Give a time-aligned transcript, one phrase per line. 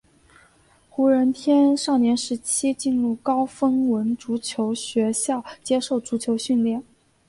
[0.89, 6.83] 胡人天少年时期进入高丰文足球学校接受足球训练。